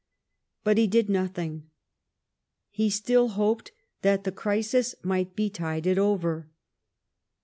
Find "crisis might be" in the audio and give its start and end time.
4.31-5.47